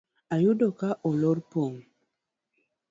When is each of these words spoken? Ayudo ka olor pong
Ayudo 0.35 0.67
ka 0.79 0.89
olor 1.09 1.37
pong 1.51 1.75